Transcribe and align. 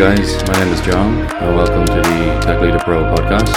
guys, 0.00 0.42
my 0.48 0.54
name 0.64 0.72
is 0.72 0.80
John, 0.80 1.14
and 1.42 1.54
welcome 1.54 1.84
to 1.84 1.92
the 1.92 2.40
Tech 2.40 2.58
Leader 2.62 2.78
Pro 2.78 3.02
podcast. 3.02 3.54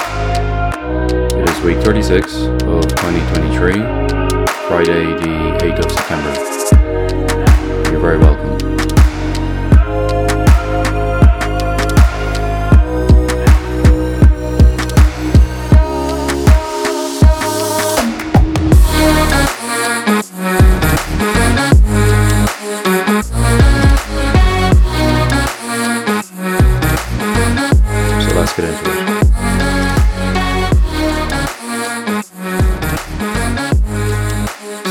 It 1.40 1.50
is 1.50 1.62
week 1.62 1.78
36 1.78 2.36
of 2.66 2.82
2023, 2.98 3.72
Friday, 4.68 5.06
the 5.06 5.58
8th 5.64 5.86
of 5.86 5.92
September. 5.94 6.63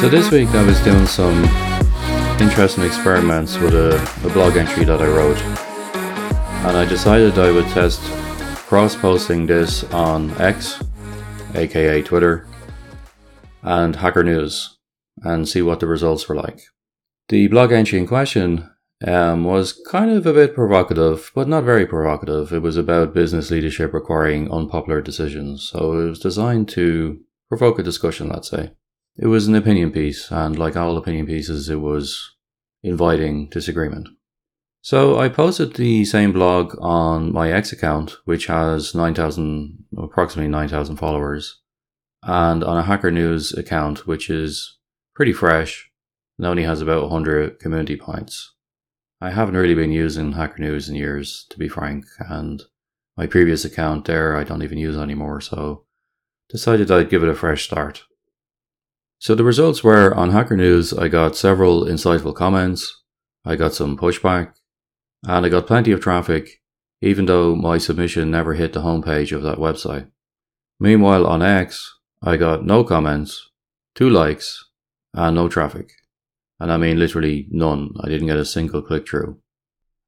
So 0.03 0.09
this 0.09 0.33
week 0.33 0.49
I 0.49 0.65
was 0.65 0.81
doing 0.81 1.07
some 1.07 1.45
interesting 2.41 2.83
experiments 2.83 3.57
with 3.59 3.73
a, 3.73 3.95
a 4.27 4.31
blog 4.31 4.57
entry 4.57 4.83
that 4.83 5.01
I 5.01 5.07
wrote. 5.07 5.41
And 6.67 6.77
I 6.77 6.85
decided 6.85 7.39
I 7.39 7.53
would 7.53 7.67
test 7.67 8.01
cross 8.67 8.97
posting 8.97 9.47
this 9.47 9.85
on 9.93 10.33
X, 10.41 10.83
aka 11.55 12.03
Twitter, 12.03 12.49
and 13.63 13.95
Hacker 13.95 14.25
News, 14.25 14.77
and 15.23 15.49
see 15.49 15.63
what 15.63 15.79
the 15.79 15.87
results 15.87 16.29
were 16.29 16.35
like. 16.35 16.59
The 17.29 17.47
blog 17.47 17.71
entry 17.71 18.01
in 18.01 18.09
question 18.09 18.69
um, 19.07 19.45
was 19.45 19.81
kind 19.89 20.11
of 20.11 20.27
a 20.27 20.33
bit 20.33 20.53
provocative, 20.53 21.31
but 21.33 21.47
not 21.47 21.63
very 21.63 21.87
provocative. 21.87 22.53
It 22.53 22.63
was 22.63 22.77
about 22.77 23.15
business 23.15 23.53
leadership 23.53 23.95
requiring 23.95 24.51
unpopular 24.51 25.01
decisions, 25.01 25.63
so 25.63 25.93
it 25.93 26.09
was 26.09 26.19
designed 26.19 26.69
to 26.71 27.21
provoke 27.49 27.79
a 27.79 27.85
discussion, 27.85 28.29
let's 28.29 28.51
say. 28.51 28.73
It 29.17 29.27
was 29.27 29.47
an 29.47 29.55
opinion 29.55 29.93
piece, 29.93 30.31
and 30.31 30.59
like 30.59 30.77
all 30.77 30.97
opinion 30.97 31.27
pieces, 31.27 31.69
it 31.69 31.81
was 31.81 32.35
inviting 32.83 33.49
disagreement. 33.51 34.09
So 34.81 35.19
I 35.19 35.29
posted 35.29 35.75
the 35.75 36.05
same 36.05 36.33
blog 36.33 36.75
on 36.81 37.33
my 37.33 37.53
X 37.53 37.73
account, 37.73 38.17
which 38.25 38.47
has 38.47 38.95
9,000, 38.95 39.85
approximately 39.97 40.51
9,000 40.51 40.97
followers, 40.97 41.61
and 42.23 42.65
on 42.65 42.79
a 42.79 42.83
Hacker 42.83 43.11
News 43.11 43.53
account, 43.53 44.07
which 44.07 44.29
is 44.29 44.79
pretty 45.15 45.33
fresh 45.33 45.91
and 46.39 46.47
only 46.47 46.65
has 46.65 46.81
about 46.81 47.03
100 47.03 47.61
community 47.61 47.97
points. 47.97 48.55
I 49.21 49.31
haven't 49.31 49.57
really 49.57 49.75
been 49.75 49.93
using 49.93 50.33
Hacker 50.33 50.61
News 50.61 50.89
in 50.89 50.97
years, 50.97 51.47
to 51.51 51.59
be 51.59 51.69
frank, 51.69 52.07
and 52.19 52.63
my 53.17 53.27
previous 53.27 53.65
account 53.65 54.07
there 54.07 54.37
I 54.37 54.43
don't 54.43 54.63
even 54.63 54.79
use 54.79 54.97
anymore, 54.97 55.41
so 55.41 55.85
decided 56.49 56.91
I'd 56.91 57.11
give 57.11 57.23
it 57.23 57.29
a 57.29 57.35
fresh 57.35 57.65
start. 57.65 58.05
So 59.23 59.37
the 59.37 59.45
results 59.45 59.85
were 59.85 60.13
on 60.17 60.31
Hacker 60.31 60.57
News, 60.57 60.93
I 60.93 61.07
got 61.07 61.37
several 61.37 61.85
insightful 61.85 62.35
comments, 62.35 63.05
I 63.45 63.55
got 63.55 63.73
some 63.73 63.97
pushback, 63.97 64.55
and 65.23 65.47
I 65.47 65.49
got 65.49 65.69
plenty 65.69 65.93
of 65.93 66.01
traffic, 66.01 66.61
even 67.01 67.27
though 67.27 67.55
my 67.55 67.79
submission 67.79 68.33
never 68.33 68.55
hit 68.55 68.73
the 68.73 68.81
homepage 68.81 69.31
of 69.31 69.45
that 69.45 69.59
website. 69.59 70.11
Meanwhile, 70.81 71.25
on 71.25 71.41
X, 71.41 72.01
I 72.21 72.37
got 72.37 72.65
no 72.65 72.83
comments, 72.83 73.49
two 73.95 74.11
likes, 74.11 74.69
and 75.15 75.37
no 75.37 75.49
traffic. 75.49 75.93
And 76.59 76.73
I 76.73 76.77
mean 76.77 76.99
literally 76.99 77.47
none. 77.49 77.91
I 78.03 78.09
didn't 78.09 78.27
get 78.27 78.39
a 78.39 78.45
single 78.45 78.83
click 78.83 79.09
through. 79.09 79.39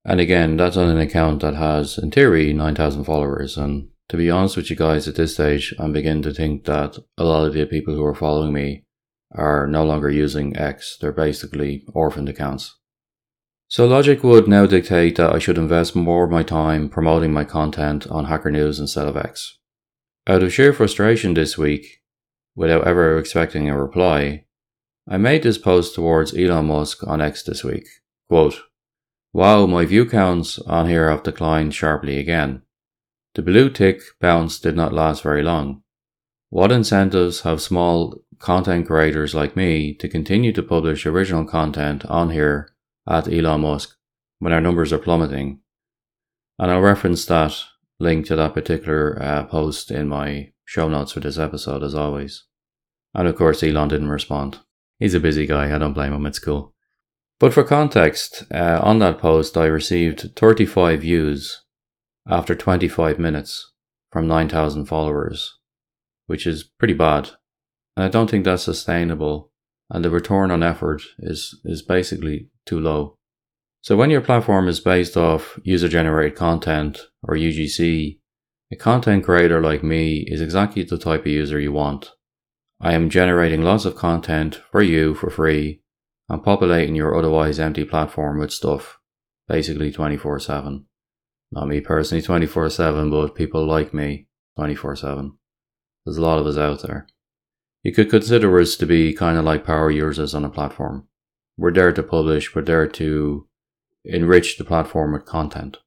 And 0.05 0.19
again, 0.19 0.57
that's 0.57 0.77
on 0.77 0.89
an 0.89 0.99
account 0.99 1.43
that 1.43 1.55
has, 1.55 1.99
in 1.99 2.11
theory, 2.11 2.53
9,000 2.53 3.05
followers. 3.05 3.57
And 3.57 3.91
to 4.09 4.17
be 4.17 4.29
honest 4.29 4.57
with 4.57 4.71
you 4.71 4.75
guys, 4.77 5.07
at 5.07 5.15
this 5.15 5.35
stage, 5.35 5.73
I'm 5.79 5.93
beginning 5.93 6.25
to 6.25 6.35
think 6.35 6.65
that 6.65 6.99
a 7.17 7.23
lot 7.23 7.47
of 7.47 7.55
the 7.55 7.65
people 7.65 7.95
who 7.95 8.05
are 8.05 8.13
following 8.17 8.53
me 8.53 8.85
are 9.34 9.67
no 9.67 9.84
longer 9.84 10.11
using 10.11 10.56
X. 10.56 10.97
They're 11.00 11.12
basically 11.12 11.84
orphaned 11.93 12.28
accounts. 12.28 12.77
So 13.69 13.87
logic 13.87 14.22
would 14.22 14.47
now 14.47 14.67
dictate 14.67 15.17
that 15.17 15.33
I 15.33 15.39
should 15.39 15.59
invest 15.59 15.97
more 15.97 16.25
of 16.25 16.31
my 16.31 16.43
time 16.43 16.89
promoting 16.89 17.33
my 17.33 17.44
content 17.44 18.06
on 18.06 18.27
Hacker 18.27 18.50
News 18.50 18.78
instead 18.78 19.09
of 19.09 19.17
X. 19.17 19.59
Out 20.27 20.43
of 20.43 20.53
sheer 20.53 20.73
frustration 20.73 21.34
this 21.34 21.59
week, 21.59 22.03
without 22.55 22.87
ever 22.87 23.19
expecting 23.19 23.69
a 23.69 23.78
reply, 23.78 24.44
I 25.09 25.17
made 25.17 25.43
this 25.43 25.59
post 25.59 25.94
towards 25.94 26.37
Elon 26.37 26.67
Musk 26.67 27.06
on 27.06 27.21
X 27.21 27.43
this 27.43 27.65
week. 27.65 27.87
Quote, 28.28 28.61
Wow, 29.33 29.67
my 29.67 29.84
view 29.84 30.09
counts 30.09 30.59
on 30.61 30.89
here 30.89 31.11
have 31.11 31.25
declined 31.25 31.75
sharply 31.75 32.19
again. 32.19 32.62
The 33.34 33.43
blue 33.43 33.69
tick 33.69 34.00
bounce 34.21 34.61
did 34.61 34.77
not 34.77 34.93
last 34.93 35.23
very 35.23 35.43
long. 35.43 35.83
What 36.55 36.71
incentives 36.71 37.41
have 37.41 37.61
small 37.61 38.15
content 38.39 38.87
creators 38.87 39.35
like 39.35 39.57
me 39.57 39.93
to 39.95 40.09
continue 40.09 40.53
to 40.53 40.63
publish 40.63 41.05
original 41.05 41.45
content 41.45 42.07
on 42.07 42.31
here 42.31 42.69
at 43.09 43.27
Elon 43.27 43.63
Musk 43.63 43.97
when 44.39 44.53
our 44.53 44.61
numbers 44.61 44.93
are 44.93 44.99
plummeting? 44.99 45.59
And 46.57 46.71
I'll 46.71 46.81
reference 46.81 47.27
that 47.27 47.57
link 47.99 48.27
to 48.27 48.37
that 48.37 48.55
particular 48.55 49.21
uh, 49.21 49.43
post 49.47 49.91
in 49.91 50.07
my 50.07 50.53
show 50.65 50.89
notes 50.89 51.11
for 51.11 51.19
this 51.19 51.39
episode 51.39 51.83
as 51.83 51.93
always. 51.93 52.45
And 53.15 53.27
of 53.27 53.35
course, 53.35 53.65
Elon 53.65 53.89
didn't 53.89 54.11
respond. 54.11 54.61
He's 55.01 55.15
a 55.15 55.19
busy 55.19 55.47
guy, 55.47 55.75
I 55.75 55.79
don't 55.79 55.93
blame 55.93 56.13
him, 56.13 56.25
it's 56.25 56.39
cool. 56.39 56.73
But 57.41 57.53
for 57.53 57.65
context, 57.65 58.45
uh, 58.55 58.79
on 58.81 59.01
that 59.01 59.19
post, 59.19 59.57
I 59.57 59.65
received 59.65 60.37
35 60.37 61.01
views 61.01 61.65
after 62.29 62.55
25 62.55 63.19
minutes 63.19 63.73
from 64.13 64.29
9,000 64.29 64.85
followers, 64.85 65.59
which 66.27 66.47
is 66.47 66.65
pretty 66.65 66.95
bad. 66.95 67.31
And 67.97 68.05
I 68.05 68.09
don't 68.09 68.31
think 68.31 68.45
that's 68.45 68.65
sustainable, 68.65 69.53
and 69.91 70.05
the 70.05 70.11
return 70.11 70.51
on 70.51 70.62
effort 70.62 71.03
is, 71.19 71.61
is 71.65 71.83
basically 71.83 72.49
too 72.67 72.81
low. 72.81 73.17
So 73.83 73.97
when 73.97 74.11
your 74.11 74.23
platform 74.23 74.67
is 74.67 74.81
based 74.81 75.17
off 75.17 75.59
user 75.62 75.89
generated 75.89 76.37
content 76.37 77.01
or 77.23 77.35
UGC, 77.35 78.19
a 78.73 78.77
content 78.77 79.25
creator 79.25 79.61
like 79.61 79.83
me 79.83 80.25
is 80.27 80.41
exactly 80.41 80.83
the 80.83 80.99
type 80.99 81.21
of 81.21 81.27
user 81.27 81.61
you 81.61 81.73
want. 81.73 82.12
I 82.81 82.95
am 82.95 83.11
generating 83.11 83.62
lots 83.62 83.85
of 83.85 83.95
content 83.95 84.61
for 84.71 84.83
you 84.83 85.15
for 85.15 85.31
free 85.31 85.83
and 86.29 86.43
populating 86.43 86.95
your 86.95 87.17
otherwise 87.17 87.61
empty 87.61 87.85
platform 87.85 88.39
with 88.39 88.53
stuff, 88.53 88.99
basically 89.49 89.93
24 89.93 90.39
7. 90.41 90.87
Not 91.53 91.69
me 91.69 91.81
personally 91.81 92.23
24 92.23 92.71
7, 92.71 93.11
but 93.11 93.35
people 93.35 93.67
like 93.67 93.93
me 93.95 94.29
24 94.56 94.97
7. 94.97 95.39
There's 96.05 96.19
a 96.19 96.23
lot 96.23 96.39
of 96.39 96.47
us 96.47 96.59
out 96.59 96.83
there. 96.83 97.07
You 97.83 97.93
could 97.93 98.11
consider 98.11 98.59
us 98.59 98.77
to 98.77 98.87
be 98.87 99.13
kind 99.13 99.39
of 99.39 99.45
like 99.45 99.65
power 99.65 99.91
users 99.91 100.35
on 100.35 100.45
a 100.45 100.51
platform. 100.51 101.09
We're 101.56 101.73
there 101.73 101.93
to 101.93 102.03
publish, 102.03 102.55
we're 102.55 102.62
there 102.62 102.87
to 102.87 103.47
enrich 104.05 104.59
the 104.59 104.65
platform 104.65 105.12
with 105.12 105.25
content. 105.25 105.79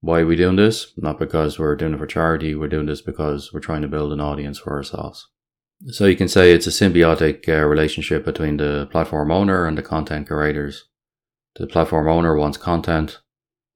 Why 0.00 0.20
are 0.20 0.26
we 0.26 0.36
doing 0.36 0.56
this? 0.56 0.92
Not 0.96 1.18
because 1.18 1.58
we're 1.58 1.76
doing 1.76 1.94
it 1.94 1.98
for 1.98 2.06
charity, 2.06 2.54
we're 2.54 2.68
doing 2.68 2.86
this 2.86 3.00
because 3.00 3.52
we're 3.52 3.60
trying 3.60 3.82
to 3.82 3.88
build 3.88 4.12
an 4.12 4.20
audience 4.20 4.58
for 4.58 4.72
ourselves. 4.74 5.28
So 5.88 6.06
you 6.06 6.16
can 6.16 6.28
say 6.28 6.52
it's 6.52 6.66
a 6.66 6.70
symbiotic 6.70 7.48
uh, 7.48 7.66
relationship 7.66 8.24
between 8.24 8.56
the 8.56 8.88
platform 8.90 9.30
owner 9.30 9.66
and 9.66 9.76
the 9.76 9.82
content 9.82 10.28
creators. 10.28 10.84
The 11.56 11.66
platform 11.66 12.08
owner 12.08 12.36
wants 12.36 12.58
content, 12.58 13.20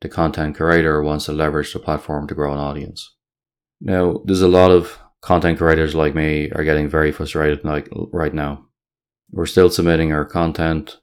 the 0.01 0.09
content 0.09 0.57
creator 0.57 1.03
wants 1.03 1.27
to 1.27 1.33
leverage 1.33 1.73
the 1.73 1.79
platform 1.79 2.27
to 2.29 2.35
grow 2.35 2.53
an 2.53 2.59
audience. 2.59 3.17
Now, 3.81 4.21
there's 4.25 4.43
a 4.43 4.49
lot 4.49 4.71
of 4.71 4.99
content 5.21 5.59
creators 5.59 5.95
like 5.95 6.15
me 6.15 6.51
are 6.53 6.65
getting 6.65 6.89
very 6.89 7.13
frustrated 7.13 7.65
like 7.65 7.89
right 8.13 8.35
now. 8.35 8.67
We're 9.31 9.47
still 9.47 9.71
submitting 9.71 10.13
our 10.13 10.25
content. 10.25 10.99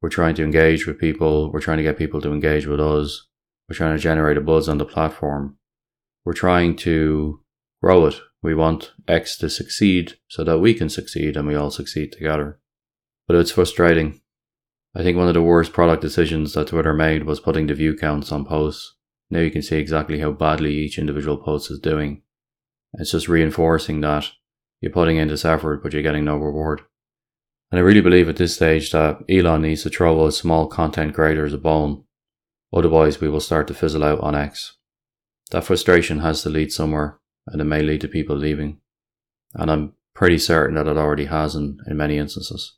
We're 0.00 0.08
trying 0.08 0.34
to 0.36 0.44
engage 0.44 0.86
with 0.86 0.98
people. 0.98 1.52
We're 1.52 1.60
trying 1.60 1.78
to 1.78 1.82
get 1.82 1.98
people 1.98 2.20
to 2.22 2.32
engage 2.32 2.66
with 2.66 2.80
us. 2.80 3.26
We're 3.68 3.76
trying 3.76 3.96
to 3.96 4.02
generate 4.02 4.36
a 4.36 4.40
buzz 4.40 4.68
on 4.68 4.78
the 4.78 4.84
platform. 4.84 5.58
We're 6.24 6.32
trying 6.32 6.76
to 6.76 7.40
grow 7.82 8.06
it. 8.06 8.20
We 8.42 8.54
want 8.54 8.92
X 9.08 9.36
to 9.38 9.50
succeed 9.50 10.14
so 10.28 10.44
that 10.44 10.58
we 10.58 10.74
can 10.74 10.88
succeed 10.88 11.36
and 11.36 11.48
we 11.48 11.54
all 11.54 11.70
succeed 11.70 12.12
together. 12.12 12.60
But 13.26 13.36
it's 13.36 13.50
frustrating. 13.50 14.20
I 14.94 15.02
think 15.02 15.16
one 15.16 15.28
of 15.28 15.34
the 15.34 15.42
worst 15.42 15.72
product 15.72 16.00
decisions 16.00 16.54
that 16.54 16.68
Twitter 16.68 16.94
made 16.94 17.24
was 17.24 17.40
putting 17.40 17.66
the 17.66 17.74
view 17.74 17.96
counts 17.96 18.32
on 18.32 18.44
posts. 18.46 18.94
Now 19.30 19.40
you 19.40 19.50
can 19.50 19.62
see 19.62 19.76
exactly 19.76 20.20
how 20.20 20.32
badly 20.32 20.72
each 20.72 20.98
individual 20.98 21.36
post 21.36 21.70
is 21.70 21.80
doing. 21.80 22.22
It's 22.94 23.12
just 23.12 23.28
reinforcing 23.28 24.00
that 24.00 24.30
you're 24.80 24.92
putting 24.92 25.16
in 25.16 25.28
this 25.28 25.44
effort, 25.44 25.82
but 25.82 25.92
you're 25.92 26.02
getting 26.02 26.24
no 26.24 26.36
reward. 26.36 26.82
And 27.70 27.78
I 27.78 27.82
really 27.82 28.00
believe 28.00 28.28
at 28.28 28.36
this 28.36 28.54
stage 28.54 28.90
that 28.92 29.22
Elon 29.28 29.62
needs 29.62 29.82
to 29.82 29.90
throw 29.90 30.24
us 30.24 30.36
small 30.38 30.66
content 30.66 31.14
creators 31.14 31.52
a 31.52 31.58
bone. 31.58 32.04
Otherwise, 32.72 33.20
we 33.20 33.28
will 33.28 33.40
start 33.40 33.66
to 33.68 33.74
fizzle 33.74 34.04
out 34.04 34.20
on 34.20 34.34
X. 34.34 34.76
That 35.50 35.64
frustration 35.64 36.20
has 36.20 36.42
to 36.42 36.50
lead 36.50 36.72
somewhere, 36.72 37.18
and 37.46 37.60
it 37.60 37.64
may 37.64 37.82
lead 37.82 38.00
to 38.02 38.08
people 38.08 38.36
leaving. 38.36 38.80
And 39.54 39.70
I'm 39.70 39.92
pretty 40.14 40.38
certain 40.38 40.76
that 40.76 40.86
it 40.86 40.96
already 40.96 41.26
has 41.26 41.54
in, 41.54 41.78
in 41.86 41.96
many 41.96 42.18
instances. 42.18 42.76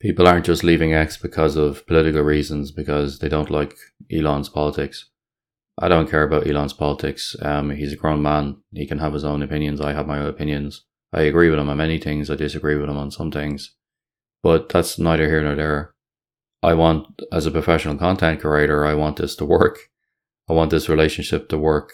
People 0.00 0.28
aren't 0.28 0.44
just 0.44 0.64
leaving 0.64 0.92
X 0.92 1.16
because 1.16 1.56
of 1.56 1.86
political 1.86 2.22
reasons, 2.22 2.70
because 2.70 3.18
they 3.18 3.28
don't 3.28 3.50
like 3.50 3.74
Elon's 4.12 4.48
politics. 4.48 5.10
I 5.78 5.88
don't 5.88 6.10
care 6.10 6.22
about 6.22 6.46
Elon's 6.46 6.72
politics. 6.72 7.36
Um, 7.42 7.70
he's 7.70 7.92
a 7.92 7.96
grown 7.96 8.22
man. 8.22 8.62
He 8.72 8.86
can 8.86 8.98
have 8.98 9.12
his 9.12 9.24
own 9.24 9.42
opinions. 9.42 9.80
I 9.80 9.92
have 9.92 10.06
my 10.06 10.18
own 10.18 10.26
opinions. 10.26 10.84
I 11.12 11.22
agree 11.22 11.50
with 11.50 11.58
him 11.58 11.68
on 11.68 11.76
many 11.76 11.98
things. 11.98 12.30
I 12.30 12.34
disagree 12.34 12.76
with 12.76 12.88
him 12.88 12.96
on 12.96 13.10
some 13.10 13.30
things. 13.30 13.74
But 14.42 14.70
that's 14.70 14.98
neither 14.98 15.28
here 15.28 15.42
nor 15.42 15.54
there. 15.54 15.94
I 16.62 16.74
want, 16.74 17.20
as 17.30 17.46
a 17.46 17.50
professional 17.50 17.96
content 17.96 18.40
creator, 18.40 18.86
I 18.86 18.94
want 18.94 19.16
this 19.16 19.36
to 19.36 19.44
work. 19.44 19.90
I 20.48 20.54
want 20.54 20.70
this 20.70 20.88
relationship 20.88 21.48
to 21.50 21.58
work. 21.58 21.92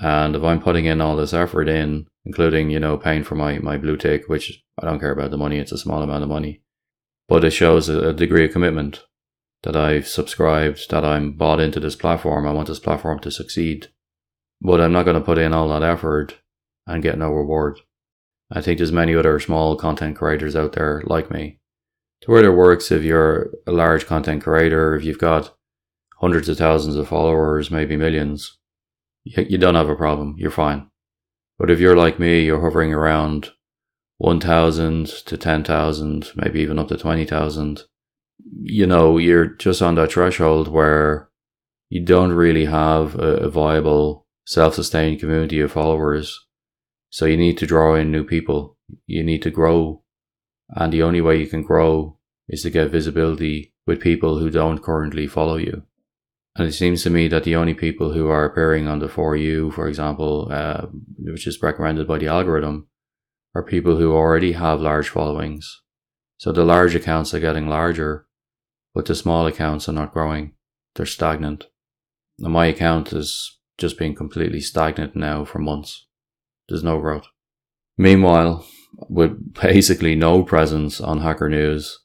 And 0.00 0.36
if 0.36 0.44
I'm 0.44 0.60
putting 0.60 0.84
in 0.84 1.00
all 1.00 1.16
this 1.16 1.34
effort 1.34 1.68
in, 1.68 2.06
including, 2.24 2.70
you 2.70 2.78
know, 2.78 2.96
paying 2.96 3.24
for 3.24 3.34
my, 3.34 3.58
my 3.58 3.76
blue 3.76 3.96
tick, 3.96 4.28
which 4.28 4.62
I 4.80 4.86
don't 4.86 5.00
care 5.00 5.10
about 5.10 5.32
the 5.32 5.36
money, 5.36 5.58
it's 5.58 5.72
a 5.72 5.78
small 5.78 6.02
amount 6.02 6.22
of 6.22 6.28
money, 6.28 6.62
but 7.26 7.44
it 7.44 7.50
shows 7.50 7.88
a, 7.88 8.10
a 8.10 8.12
degree 8.12 8.44
of 8.44 8.52
commitment 8.52 9.02
that 9.62 9.76
I've 9.76 10.06
subscribed, 10.06 10.90
that 10.90 11.04
I'm 11.04 11.32
bought 11.32 11.60
into 11.60 11.80
this 11.80 11.96
platform. 11.96 12.46
I 12.46 12.52
want 12.52 12.68
this 12.68 12.78
platform 12.78 13.18
to 13.20 13.30
succeed. 13.30 13.88
But 14.60 14.80
I'm 14.80 14.92
not 14.92 15.04
going 15.04 15.18
to 15.18 15.24
put 15.24 15.38
in 15.38 15.52
all 15.52 15.68
that 15.68 15.82
effort 15.82 16.38
and 16.86 17.02
get 17.02 17.18
no 17.18 17.30
reward. 17.30 17.80
I 18.50 18.60
think 18.60 18.78
there's 18.78 18.92
many 18.92 19.14
other 19.14 19.38
small 19.40 19.76
content 19.76 20.16
creators 20.16 20.56
out 20.56 20.72
there 20.72 21.02
like 21.06 21.30
me. 21.30 21.60
To 22.22 22.30
where 22.30 22.44
it 22.44 22.56
works 22.56 22.90
if 22.90 23.02
you're 23.02 23.50
a 23.66 23.72
large 23.72 24.06
content 24.06 24.42
creator, 24.42 24.96
if 24.96 25.04
you've 25.04 25.18
got 25.18 25.54
hundreds 26.20 26.48
of 26.48 26.58
thousands 26.58 26.96
of 26.96 27.08
followers, 27.08 27.70
maybe 27.70 27.96
millions, 27.96 28.58
you 29.24 29.58
don't 29.58 29.76
have 29.76 29.88
a 29.88 29.94
problem. 29.94 30.34
You're 30.38 30.50
fine. 30.50 30.88
But 31.58 31.70
if 31.70 31.78
you're 31.78 31.96
like 31.96 32.18
me, 32.18 32.44
you're 32.44 32.60
hovering 32.60 32.92
around 32.92 33.50
1,000 34.16 35.06
to 35.06 35.36
10,000, 35.36 36.32
maybe 36.34 36.60
even 36.60 36.78
up 36.78 36.88
to 36.88 36.96
20,000 36.96 37.82
you 38.62 38.86
know, 38.86 39.18
you're 39.18 39.46
just 39.46 39.82
on 39.82 39.94
that 39.96 40.12
threshold 40.12 40.68
where 40.68 41.28
you 41.88 42.04
don't 42.04 42.32
really 42.32 42.66
have 42.66 43.14
a, 43.14 43.36
a 43.46 43.50
viable, 43.50 44.26
self 44.46 44.74
sustained 44.74 45.20
community 45.20 45.60
of 45.60 45.72
followers. 45.72 46.46
So 47.10 47.24
you 47.24 47.36
need 47.36 47.58
to 47.58 47.66
draw 47.66 47.94
in 47.94 48.12
new 48.12 48.24
people. 48.24 48.76
You 49.06 49.24
need 49.24 49.42
to 49.42 49.50
grow. 49.50 50.02
And 50.70 50.92
the 50.92 51.02
only 51.02 51.20
way 51.20 51.38
you 51.38 51.46
can 51.46 51.62
grow 51.62 52.18
is 52.48 52.62
to 52.62 52.70
get 52.70 52.90
visibility 52.90 53.74
with 53.86 54.00
people 54.00 54.38
who 54.38 54.50
don't 54.50 54.82
currently 54.82 55.26
follow 55.26 55.56
you. 55.56 55.82
And 56.56 56.66
it 56.66 56.72
seems 56.72 57.02
to 57.04 57.10
me 57.10 57.28
that 57.28 57.44
the 57.44 57.56
only 57.56 57.74
people 57.74 58.12
who 58.12 58.28
are 58.28 58.44
appearing 58.44 58.88
on 58.88 58.98
the 58.98 59.08
For 59.08 59.36
You, 59.36 59.70
for 59.70 59.88
example, 59.88 60.48
uh, 60.50 60.86
which 61.18 61.46
is 61.46 61.62
recommended 61.62 62.06
by 62.06 62.18
the 62.18 62.26
algorithm, 62.26 62.88
are 63.54 63.62
people 63.62 63.96
who 63.96 64.12
already 64.12 64.52
have 64.52 64.80
large 64.80 65.08
followings. 65.08 65.82
So 66.36 66.52
the 66.52 66.64
large 66.64 66.94
accounts 66.94 67.32
are 67.32 67.40
getting 67.40 67.68
larger 67.68 68.27
but 68.94 69.06
the 69.06 69.14
small 69.14 69.46
accounts 69.46 69.88
are 69.88 69.92
not 69.92 70.12
growing. 70.12 70.52
They're 70.94 71.06
stagnant. 71.06 71.66
And 72.38 72.52
my 72.52 72.66
account 72.66 73.12
is 73.12 73.58
just 73.78 73.98
being 73.98 74.14
completely 74.14 74.60
stagnant 74.60 75.14
now 75.14 75.44
for 75.44 75.58
months. 75.58 76.06
There's 76.68 76.84
no 76.84 77.00
growth. 77.00 77.26
Meanwhile, 77.96 78.66
with 79.08 79.54
basically 79.54 80.14
no 80.14 80.42
presence 80.42 81.00
on 81.00 81.20
Hacker 81.20 81.48
News, 81.48 81.98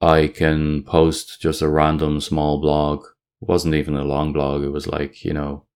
I 0.00 0.28
can 0.28 0.82
post 0.84 1.40
just 1.40 1.62
a 1.62 1.68
random 1.68 2.20
small 2.20 2.60
blog. 2.60 3.04
It 3.40 3.48
wasn't 3.48 3.74
even 3.74 3.96
a 3.96 4.04
long 4.04 4.32
blog. 4.32 4.62
It 4.62 4.70
was 4.70 4.86
like, 4.86 5.24
you 5.24 5.32
know, 5.32 5.66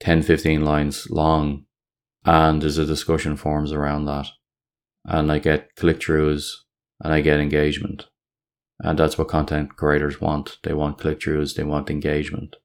10, 0.00 0.22
15 0.22 0.64
lines 0.64 1.08
long. 1.10 1.64
And 2.24 2.62
there's 2.62 2.78
a 2.78 2.86
discussion 2.86 3.36
forums 3.36 3.72
around 3.72 4.04
that. 4.06 4.28
And 5.04 5.30
I 5.30 5.38
get 5.38 5.74
click 5.76 6.00
throughs 6.00 6.52
and 7.00 7.12
I 7.12 7.20
get 7.20 7.40
engagement. 7.40 8.06
And 8.80 8.98
that's 8.98 9.16
what 9.16 9.28
content 9.28 9.76
creators 9.76 10.20
want. 10.20 10.58
They 10.62 10.74
want 10.74 10.98
click 10.98 11.20
throughs, 11.20 11.54
they 11.54 11.64
want 11.64 11.90
engagement. 11.90 12.56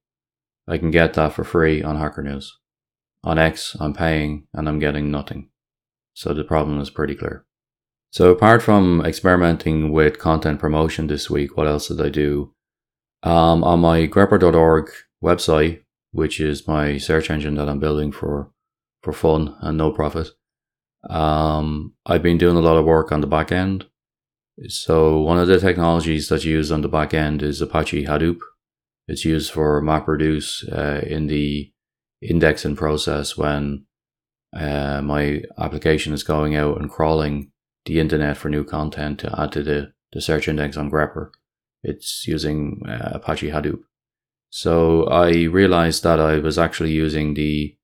I 0.68 0.78
can 0.78 0.92
get 0.92 1.14
that 1.14 1.34
for 1.34 1.44
free 1.44 1.82
on 1.82 1.98
Hacker 1.98 2.24
News. 2.24 2.58
On 3.24 3.38
X, 3.38 3.76
I'm 3.80 3.94
paying 3.94 4.48
and 4.54 4.68
I'm 4.68 4.80
getting 4.80 5.12
nothing. 5.12 5.50
So 6.14 6.34
the 6.34 6.44
problem 6.44 6.80
is 6.80 6.90
pretty 6.90 7.16
clear. 7.16 7.46
So 8.12 8.32
apart 8.32 8.62
from 8.62 9.06
experimenting 9.06 9.92
with 9.92 10.20
content 10.20 10.60
promotion 10.60 11.08
this 11.08 11.30
week, 11.30 11.56
what 11.56 11.68
else 11.68 11.90
did 11.90 12.02
I 12.02 12.10
do? 12.10 12.54
Um, 13.24 13.64
on 13.64 13.80
my 13.80 14.08
grepper.org 14.08 14.90
website, 15.24 15.84
which 16.12 16.40
is 16.40 16.68
my 16.68 16.98
search 16.98 17.30
engine 17.30 17.56
that 17.56 17.70
I'm 17.70 17.80
building 17.80 18.12
for, 18.12 18.52
for 19.04 19.14
fun 19.14 19.56
and 19.62 19.78
no 19.78 19.92
profit, 19.92 20.30
um, 21.10 21.94
I've 22.06 22.24
been 22.24 22.38
doing 22.38 22.58
a 22.58 22.62
lot 22.62 22.78
of 22.78 22.86
work 22.86 23.12
on 23.12 23.22
the 23.22 23.28
back 23.28 23.52
end. 23.52 23.86
So 24.68 25.20
one 25.20 25.38
of 25.38 25.48
the 25.48 25.60
technologies 25.60 26.30
that's 26.30 26.46
used 26.46 26.72
on 26.72 26.82
the 26.82 26.88
back 26.88 27.14
end 27.14 27.44
is 27.44 27.62
Apache 27.62 28.06
Hadoop. 28.06 28.40
It's 29.08 29.24
used 29.24 29.52
for 29.52 29.82
MapReduce 29.82 30.72
uh, 30.72 31.06
in 31.06 31.28
the 31.28 31.72
indexing 32.22 32.76
process 32.76 33.38
when 33.38 33.86
uh, 34.56 35.02
my 35.02 35.44
application 35.60 36.14
is 36.14 36.24
going 36.24 36.56
out 36.56 36.80
and 36.80 36.90
crawling 36.90 37.52
the 37.86 38.00
internet 38.00 38.38
for 38.38 38.50
new 38.50 38.64
content 38.64 39.20
to 39.20 39.40
add 39.40 39.52
to 39.52 39.64
the, 39.64 39.94
the 40.12 40.22
search 40.22 40.48
index 40.48 40.76
on 40.76 40.90
Grepper. 40.90 41.30
It's 41.84 42.28
using 42.28 42.82
uh, 42.88 43.12
Apache 43.14 43.52
Hadoop. 43.52 43.82
So 44.50 45.04
I 45.06 45.44
realized 45.44 46.04
that 46.04 46.20
I 46.20 46.40
was 46.40 46.58
actually 46.58 46.92
using 46.92 47.34
the 47.34 47.76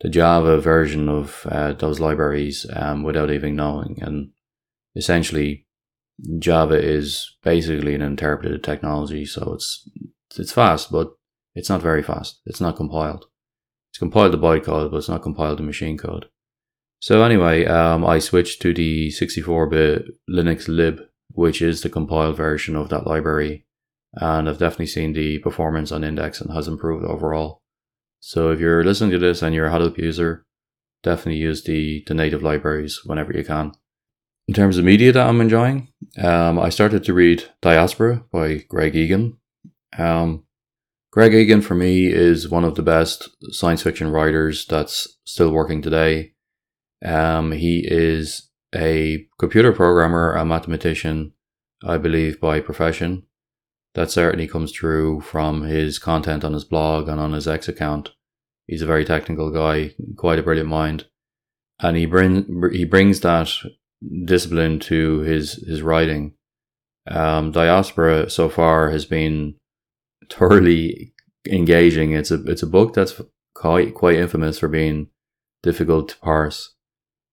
the 0.00 0.10
Java 0.10 0.60
version 0.60 1.08
of 1.08 1.46
uh, 1.50 1.72
those 1.72 2.00
libraries 2.00 2.66
um, 2.74 3.04
without 3.04 3.30
even 3.30 3.56
knowing, 3.56 4.02
and 4.02 4.32
essentially 4.96 5.66
Java 6.38 6.80
is 6.80 7.36
basically 7.42 7.94
an 7.94 8.02
interpreted 8.02 8.62
technology, 8.62 9.24
so 9.24 9.54
it's 9.54 9.88
it's 10.36 10.52
fast, 10.52 10.90
but 10.90 11.12
it's 11.54 11.68
not 11.68 11.82
very 11.82 12.02
fast. 12.02 12.40
It's 12.46 12.60
not 12.60 12.76
compiled. 12.76 13.26
It's 13.90 13.98
compiled 13.98 14.32
to 14.32 14.38
bytecode, 14.38 14.90
but 14.90 14.96
it's 14.98 15.08
not 15.08 15.22
compiled 15.22 15.58
to 15.58 15.62
machine 15.62 15.96
code. 15.96 16.26
So 17.00 17.22
anyway, 17.22 17.66
um, 17.66 18.04
I 18.04 18.18
switched 18.18 18.62
to 18.62 18.72
the 18.72 19.08
64-bit 19.10 20.06
Linux 20.28 20.68
lib, 20.68 21.00
which 21.32 21.60
is 21.60 21.82
the 21.82 21.90
compiled 21.90 22.36
version 22.36 22.76
of 22.76 22.88
that 22.88 23.06
library, 23.06 23.66
and 24.14 24.48
I've 24.48 24.58
definitely 24.58 24.86
seen 24.86 25.12
the 25.12 25.38
performance 25.38 25.92
on 25.92 26.02
index 26.02 26.40
and 26.40 26.52
has 26.52 26.66
improved 26.66 27.04
overall. 27.04 27.62
So 28.20 28.50
if 28.50 28.58
you're 28.58 28.82
listening 28.82 29.10
to 29.10 29.18
this 29.18 29.42
and 29.42 29.54
you're 29.54 29.66
a 29.66 29.70
Hadoop 29.70 29.98
user, 29.98 30.46
definitely 31.02 31.40
use 31.40 31.62
the, 31.62 32.02
the 32.06 32.14
native 32.14 32.42
libraries 32.42 33.02
whenever 33.04 33.32
you 33.32 33.44
can. 33.44 33.72
In 34.46 34.52
terms 34.52 34.76
of 34.76 34.84
media 34.84 35.10
that 35.12 35.26
I'm 35.26 35.40
enjoying, 35.40 35.88
um, 36.22 36.58
I 36.58 36.68
started 36.68 37.02
to 37.04 37.14
read 37.14 37.44
Diaspora 37.62 38.24
by 38.30 38.64
Greg 38.68 38.94
Egan. 38.94 39.38
Um, 39.96 40.44
Greg 41.10 41.32
Egan, 41.32 41.62
for 41.62 41.74
me, 41.74 42.08
is 42.08 42.48
one 42.48 42.64
of 42.64 42.74
the 42.74 42.82
best 42.82 43.30
science 43.54 43.82
fiction 43.82 44.10
writers 44.10 44.66
that's 44.66 45.16
still 45.24 45.50
working 45.50 45.80
today. 45.80 46.34
Um, 47.02 47.52
he 47.52 47.86
is 47.88 48.50
a 48.74 49.26
computer 49.38 49.72
programmer, 49.72 50.34
a 50.34 50.44
mathematician, 50.44 51.32
I 51.82 51.96
believe, 51.96 52.38
by 52.38 52.60
profession. 52.60 53.22
That 53.94 54.10
certainly 54.10 54.48
comes 54.48 54.72
through 54.72 55.20
from 55.20 55.62
his 55.62 55.98
content 55.98 56.44
on 56.44 56.52
his 56.52 56.64
blog 56.64 57.08
and 57.08 57.20
on 57.20 57.32
his 57.32 57.48
X 57.48 57.68
account. 57.68 58.10
He's 58.66 58.82
a 58.82 58.86
very 58.86 59.04
technical 59.04 59.50
guy, 59.50 59.94
quite 60.16 60.38
a 60.38 60.42
brilliant 60.42 60.68
mind, 60.68 61.06
and 61.80 61.96
he 61.96 62.04
bring 62.04 62.70
he 62.72 62.84
brings 62.84 63.20
that 63.20 63.50
discipline 64.24 64.78
to 64.80 65.20
his 65.20 65.54
his 65.66 65.82
writing. 65.82 66.34
Um, 67.06 67.52
Diaspora 67.52 68.30
so 68.30 68.48
far 68.48 68.90
has 68.90 69.04
been 69.04 69.56
thoroughly 70.30 71.14
engaging. 71.48 72.12
It's 72.12 72.30
a 72.30 72.42
it's 72.44 72.62
a 72.62 72.68
book 72.68 72.94
that's 72.94 73.20
quite 73.54 73.94
quite 73.94 74.16
infamous 74.16 74.58
for 74.58 74.68
being 74.68 75.08
difficult 75.62 76.08
to 76.10 76.18
parse. 76.18 76.74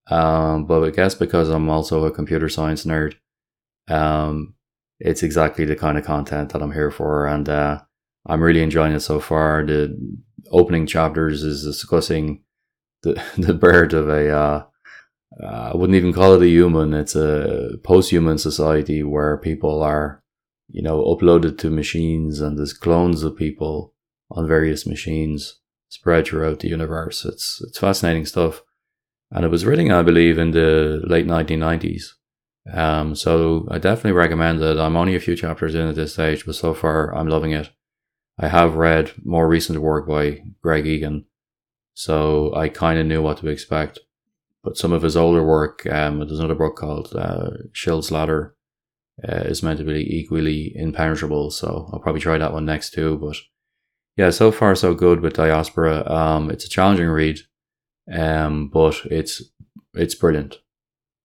Um, 0.10 0.66
but 0.66 0.84
I 0.84 0.90
guess 0.90 1.16
because 1.16 1.50
I'm 1.50 1.70
also 1.70 2.06
a 2.06 2.12
computer 2.12 2.50
science 2.50 2.86
nerd, 2.86 3.16
um, 3.88 4.56
it's 5.00 5.24
exactly 5.24 5.66
the 5.66 5.76
kind 5.76 5.98
of 5.98 6.06
content 6.06 6.52
that 6.52 6.62
I'm 6.62 6.74
here 6.74 6.92
for, 6.92 7.28
and 7.28 7.48
uh, 7.48 7.82
I'm 8.26 8.42
really 8.42 8.64
enjoying 8.64 8.94
it 8.94 9.02
so 9.02 9.20
far. 9.20 9.66
The 9.66 9.98
opening 10.52 10.86
chapters 10.86 11.44
is 11.44 11.64
discussing 11.64 12.44
the 13.04 13.22
the 13.38 13.54
birth 13.54 13.94
of 13.94 14.10
a 14.10 14.30
uh, 14.30 14.66
uh, 15.40 15.72
I 15.74 15.76
wouldn't 15.76 15.96
even 15.96 16.14
call 16.14 16.34
it 16.34 16.44
a 16.44 16.48
human. 16.48 16.94
It's 16.94 17.16
a 17.16 17.78
post-human 17.84 18.38
society 18.38 19.02
where 19.04 19.38
people 19.38 19.82
are, 19.82 20.24
you 20.70 20.82
know, 20.82 21.04
uploaded 21.04 21.58
to 21.60 21.70
machines 21.70 22.42
and 22.42 22.58
there's 22.58 22.74
clones 22.74 23.24
of 23.24 23.38
people 23.38 23.94
on 24.30 24.48
various 24.48 24.86
machines 24.86 25.60
spread 25.90 26.26
throughout 26.26 26.60
the 26.60 26.70
universe. 26.70 27.26
It's 27.26 27.62
it's 27.66 27.78
fascinating 27.78 28.26
stuff, 28.26 28.64
and 29.30 29.46
it 29.46 29.50
was 29.50 29.66
written, 29.66 29.92
I 29.92 30.02
believe, 30.02 30.38
in 30.38 30.52
the 30.52 31.02
late 31.06 31.28
1990s. 31.28 32.14
Um, 32.72 33.16
so 33.16 33.68
I 33.72 33.78
definitely 33.78 34.12
recommend 34.12 34.62
it. 34.62 34.78
I'm 34.78 34.96
only 34.96 35.16
a 35.16 35.20
few 35.20 35.36
chapters 35.36 35.76
in 35.76 35.88
at 35.88 35.96
this 35.96 36.14
stage, 36.14 36.46
but 36.46 36.56
so 36.56 36.74
far 36.74 37.16
I'm 37.16 37.28
loving 37.28 37.52
it. 37.52 37.70
I 38.38 38.48
have 38.48 38.76
read 38.76 39.12
more 39.24 39.48
recent 39.48 39.80
work 39.80 40.08
by 40.08 40.44
Greg 40.62 40.88
Egan, 40.88 41.26
so 41.94 42.54
I 42.56 42.70
kind 42.70 43.00
of 43.00 43.06
knew 43.06 43.22
what 43.22 43.38
to 43.38 43.48
expect. 43.48 44.00
But 44.64 44.78
some 44.78 44.94
of 44.94 45.02
his 45.02 45.18
older 45.18 45.44
work, 45.44 45.86
um, 45.88 46.20
there's 46.20 46.40
another 46.40 46.56
book 46.56 46.76
called 46.76 47.16
uh, 47.16 47.52
Schild's 47.74 48.12
Ladder, 48.12 48.56
uh, 49.28 49.42
is 49.46 49.64
meant 49.64 49.80
to 49.80 49.86
be 49.86 50.20
equally 50.20 50.72
impenetrable. 50.76 51.52
So 51.52 51.90
I'll 51.92 52.00
probably 52.00 52.22
try 52.22 52.38
that 52.38 52.54
one 52.54 52.66
next 52.66 52.92
too. 52.92 53.18
But 53.18 53.38
yeah, 54.18 54.30
so 54.30 54.52
far 54.52 54.76
so 54.76 54.94
good 54.94 55.22
with 55.22 55.34
Diaspora. 55.34 56.10
Um, 56.10 56.52
it's 56.52 56.66
a 56.66 56.70
challenging 56.70 57.08
read, 57.08 57.40
um, 58.12 58.70
but 58.70 59.02
it's 59.06 59.42
it's 59.94 60.16
brilliant. 60.16 60.58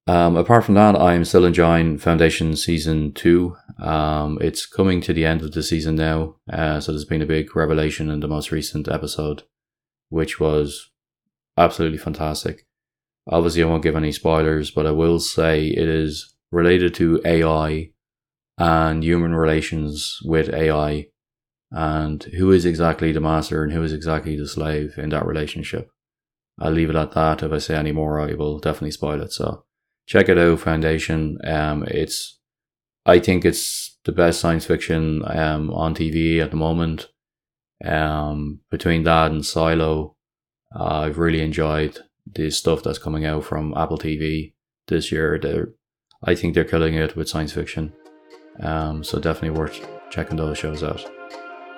Um, 0.08 0.36
apart 0.36 0.64
from 0.64 0.76
that, 0.76 0.94
I'm 0.94 1.24
still 1.24 1.44
enjoying 1.44 1.98
Foundation 1.98 2.54
season 2.54 3.12
two. 3.12 3.56
Um, 3.80 4.38
it's 4.40 4.64
coming 4.64 5.00
to 5.00 5.12
the 5.12 5.26
end 5.26 5.42
of 5.42 5.52
the 5.52 5.64
season 5.64 5.96
now, 5.96 6.36
uh, 6.50 6.78
so 6.80 6.92
there's 6.92 7.04
been 7.04 7.22
a 7.22 7.26
big 7.26 7.56
revelation 7.56 8.08
in 8.08 8.20
the 8.20 8.28
most 8.28 8.52
recent 8.52 8.88
episode, 8.88 9.42
which 10.08 10.38
was 10.38 10.90
absolutely 11.58 11.98
fantastic. 11.98 12.65
Obviously, 13.28 13.62
I 13.62 13.66
won't 13.66 13.82
give 13.82 13.96
any 13.96 14.12
spoilers, 14.12 14.70
but 14.70 14.86
I 14.86 14.92
will 14.92 15.18
say 15.18 15.66
it 15.66 15.88
is 15.88 16.34
related 16.52 16.94
to 16.94 17.20
AI 17.24 17.90
and 18.58 19.02
human 19.02 19.34
relations 19.34 20.18
with 20.24 20.52
AI 20.52 21.06
and 21.70 22.22
who 22.24 22.52
is 22.52 22.64
exactly 22.64 23.12
the 23.12 23.20
master 23.20 23.62
and 23.64 23.72
who 23.72 23.82
is 23.82 23.92
exactly 23.92 24.36
the 24.36 24.46
slave 24.46 24.94
in 24.96 25.10
that 25.10 25.26
relationship. 25.26 25.90
I'll 26.58 26.72
leave 26.72 26.90
it 26.90 26.96
at 26.96 27.12
that. 27.12 27.42
If 27.42 27.52
I 27.52 27.58
say 27.58 27.76
any 27.76 27.92
more, 27.92 28.20
I 28.20 28.34
will 28.34 28.58
definitely 28.58 28.92
spoil 28.92 29.20
it. 29.20 29.32
So 29.32 29.64
check 30.06 30.28
it 30.28 30.38
out, 30.38 30.60
Foundation. 30.60 31.38
Um, 31.44 31.84
it's, 31.88 32.38
I 33.04 33.18
think 33.18 33.44
it's 33.44 33.98
the 34.04 34.12
best 34.12 34.40
science 34.40 34.64
fiction 34.64 35.22
um, 35.26 35.70
on 35.70 35.94
TV 35.94 36.40
at 36.40 36.50
the 36.50 36.56
moment. 36.56 37.08
Um, 37.84 38.60
between 38.70 39.02
that 39.02 39.32
and 39.32 39.44
Silo, 39.44 40.16
uh, 40.74 41.00
I've 41.00 41.18
really 41.18 41.42
enjoyed 41.42 41.98
the 42.36 42.50
stuff 42.50 42.82
that's 42.82 42.98
coming 42.98 43.24
out 43.24 43.44
from 43.44 43.74
Apple 43.76 43.98
TV 43.98 44.52
this 44.86 45.10
year. 45.10 45.38
They're, 45.38 45.70
I 46.22 46.34
think 46.34 46.54
they're 46.54 46.64
killing 46.64 46.94
it 46.94 47.16
with 47.16 47.28
science 47.28 47.52
fiction. 47.52 47.92
Um, 48.60 49.04
so 49.04 49.18
definitely 49.18 49.58
worth 49.58 49.86
checking 50.10 50.36
those 50.36 50.58
shows 50.58 50.82
out. 50.82 51.04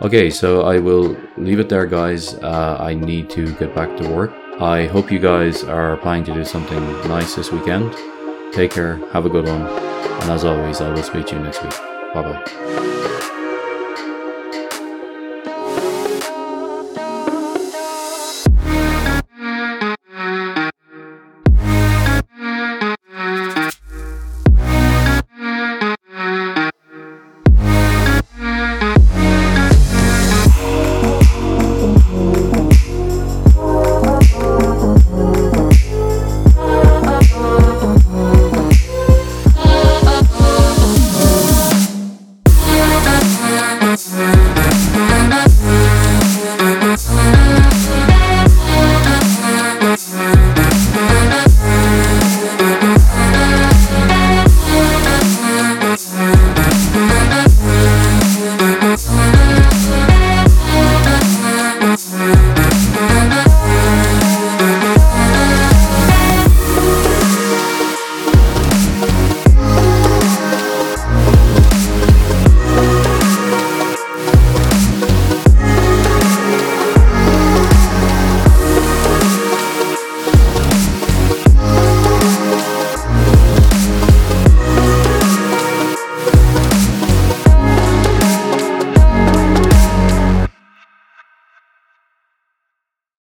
Okay, 0.01 0.31
so 0.31 0.63
I 0.63 0.79
will 0.79 1.17
leave 1.37 1.59
it 1.59 1.69
there, 1.69 1.87
guys. 1.87 2.35
Uh, 2.35 2.77
I 2.79 2.95
need 2.95 3.29
to 3.31 3.53
get 3.55 3.75
back 3.75 3.97
to 3.97 4.09
work. 4.09 4.33
I 4.61 4.87
hope 4.87 5.11
you 5.11 5.19
guys 5.19 5.65
are 5.65 5.97
planning 5.97 6.25
to 6.27 6.35
do 6.35 6.45
something 6.45 6.81
nice 7.09 7.35
this 7.35 7.51
weekend. 7.51 7.93
Take 8.53 8.71
care, 8.71 8.97
have 9.13 9.27
a 9.27 9.29
good 9.29 9.47
one, 9.47 9.63
and 9.63 10.31
as 10.31 10.45
always, 10.45 10.81
I 10.81 10.93
will 10.93 11.03
speak 11.03 11.27
to 11.27 11.37
you 11.37 11.43
next 11.43 11.63
week. 11.63 11.75
Bye 12.15 12.23
bye. 12.23 13.18